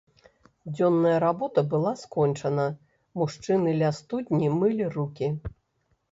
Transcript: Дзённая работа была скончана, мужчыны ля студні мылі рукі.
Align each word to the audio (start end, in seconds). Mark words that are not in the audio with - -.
Дзённая 0.75 1.17
работа 1.23 1.63
была 1.73 1.91
скончана, 2.03 2.65
мужчыны 3.23 3.75
ля 3.81 3.91
студні 3.99 4.47
мылі 4.63 4.89
рукі. 4.95 5.29